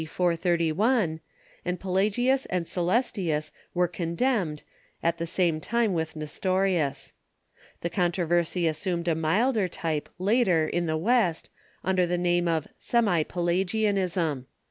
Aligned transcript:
431, 0.03 1.19
and 1.63 1.79
Pelagius 1.79 2.47
and 2.47 2.65
Coelestius 2.65 3.51
were 3.75 3.87
con 3.87 4.15
demned, 4.15 4.63
at 5.03 5.19
the 5.19 5.27
same 5.27 5.59
time 5.61 5.93
with 5.93 6.15
Nestorius. 6.15 7.13
The 7.81 7.89
controversy 7.91 8.65
assumed 8.65 9.07
a 9.07 9.13
milder 9.13 9.67
type, 9.67 10.09
later, 10.17 10.67
in 10.67 10.87
the 10.87 10.97
West, 10.97 11.51
under 11.83 12.07
the 12.07 12.17
name 12.17 12.47
of 12.47 12.67
semi 12.79 13.21
Pelagianism. 13.21 14.47